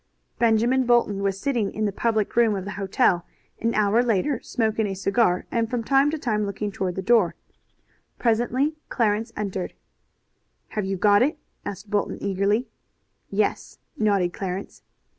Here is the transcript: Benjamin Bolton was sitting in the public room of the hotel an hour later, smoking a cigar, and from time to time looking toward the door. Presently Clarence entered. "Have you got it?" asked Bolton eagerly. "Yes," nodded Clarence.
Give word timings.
Benjamin 0.39 0.87
Bolton 0.87 1.21
was 1.21 1.39
sitting 1.39 1.71
in 1.71 1.85
the 1.85 1.91
public 1.91 2.35
room 2.35 2.55
of 2.55 2.65
the 2.65 2.71
hotel 2.71 3.23
an 3.59 3.75
hour 3.75 4.01
later, 4.03 4.41
smoking 4.41 4.87
a 4.87 4.95
cigar, 4.95 5.45
and 5.51 5.69
from 5.69 5.83
time 5.83 6.09
to 6.09 6.17
time 6.17 6.43
looking 6.43 6.71
toward 6.71 6.95
the 6.95 7.03
door. 7.03 7.35
Presently 8.17 8.73
Clarence 8.89 9.31
entered. 9.37 9.75
"Have 10.69 10.85
you 10.85 10.97
got 10.97 11.21
it?" 11.21 11.37
asked 11.65 11.91
Bolton 11.91 12.17
eagerly. 12.19 12.67
"Yes," 13.29 13.77
nodded 13.95 14.33
Clarence. 14.33 14.81